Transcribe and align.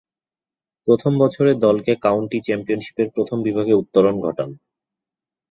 প্রথম 0.87 1.11
বছরে 1.19 1.51
দলকে 1.65 1.91
কাউন্টি 2.05 2.37
চ্যাম্পিয়নশীপের 2.41 3.07
প্রথম 3.15 3.37
বিভাগে 3.47 3.73
উত্তরণ 3.73 4.15
ঘটান। 4.21 4.49